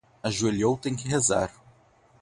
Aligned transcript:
Ajoelhou 0.23 0.77
tem 0.79 0.95
que 0.95 1.07
rezar 1.07 1.51